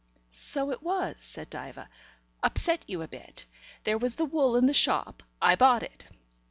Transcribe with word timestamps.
"So 0.31 0.71
it 0.71 0.81
was," 0.81 1.21
said 1.21 1.51
Diva. 1.51 1.87
"Upset 2.41 2.85
you 2.87 3.03
a 3.03 3.07
bit. 3.07 3.45
There 3.83 3.99
was 3.99 4.15
the 4.15 4.25
wool 4.25 4.55
in 4.55 4.65
the 4.65 4.73
shop. 4.73 5.21
I 5.39 5.55
bought 5.55 5.83
it." 5.83 6.07